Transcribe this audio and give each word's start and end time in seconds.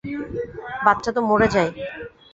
বাচ্চা 0.85 1.09
তো 1.15 1.21
মরে 1.29 1.47
যায়। 1.55 1.71